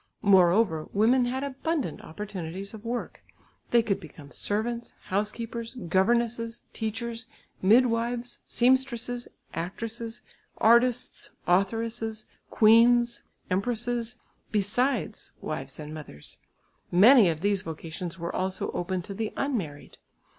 Moreover 0.23 0.87
women 0.93 1.25
had 1.25 1.43
abundant 1.43 2.01
opportunities 2.01 2.73
of 2.73 2.85
work; 2.85 3.21
they 3.69 3.83
could 3.83 3.99
become 3.99 4.31
servants, 4.31 4.95
house 5.09 5.31
keepers, 5.31 5.75
governesses, 5.75 6.63
teachers, 6.73 7.27
midwives, 7.61 8.39
seamstresses, 8.47 9.27
actresses, 9.53 10.23
artists, 10.57 11.29
authoresses, 11.45 12.25
queens, 12.49 13.21
empresses, 13.51 14.15
besides 14.51 15.33
wives 15.39 15.79
and 15.79 15.93
mothers. 15.93 16.39
Many 16.91 17.29
of 17.29 17.41
these 17.41 17.61
vocations 17.61 18.17
were 18.17 18.35
also 18.35 18.71
open 18.71 19.03
to 19.03 19.13
the 19.13 19.31
unmarried. 19.37 19.99